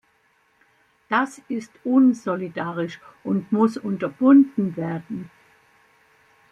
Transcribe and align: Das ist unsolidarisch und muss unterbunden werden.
Das 1.09 1.39
ist 1.47 1.71
unsolidarisch 1.83 2.99
und 3.23 3.51
muss 3.51 3.77
unterbunden 3.77 4.75
werden. 4.75 5.29